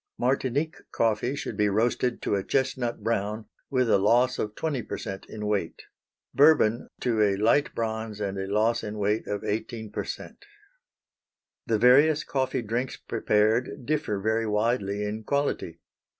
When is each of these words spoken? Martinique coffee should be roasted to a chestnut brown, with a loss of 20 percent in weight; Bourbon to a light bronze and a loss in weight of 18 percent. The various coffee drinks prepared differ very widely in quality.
Martinique 0.17 0.77
coffee 0.91 1.35
should 1.35 1.55
be 1.55 1.69
roasted 1.69 2.23
to 2.23 2.33
a 2.33 2.43
chestnut 2.43 3.03
brown, 3.03 3.45
with 3.69 3.87
a 3.87 3.99
loss 3.99 4.39
of 4.39 4.55
20 4.55 4.81
percent 4.81 5.27
in 5.29 5.45
weight; 5.45 5.83
Bourbon 6.33 6.87
to 7.01 7.21
a 7.21 7.35
light 7.35 7.75
bronze 7.75 8.19
and 8.19 8.35
a 8.39 8.47
loss 8.47 8.83
in 8.83 8.97
weight 8.97 9.27
of 9.27 9.43
18 9.43 9.91
percent. 9.91 10.43
The 11.67 11.77
various 11.77 12.23
coffee 12.23 12.63
drinks 12.63 12.97
prepared 12.97 13.85
differ 13.85 14.19
very 14.19 14.47
widely 14.47 15.03
in 15.03 15.23
quality. 15.23 15.77